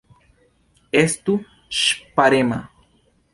Estu 1.01 1.35
ŝparema! 1.81 2.59